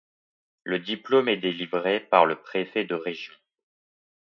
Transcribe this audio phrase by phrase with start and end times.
[0.63, 3.35] Le diplôme est délivré par le préfet de région.